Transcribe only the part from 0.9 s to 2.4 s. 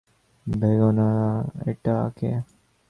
না এটা কে!